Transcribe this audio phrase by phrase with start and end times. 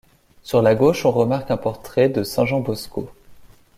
[0.41, 3.07] Sur la gauche on remarque un portrait de saint Jean Bosco.